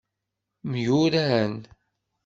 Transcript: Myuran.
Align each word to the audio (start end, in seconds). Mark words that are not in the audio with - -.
Myuran. 0.69 1.53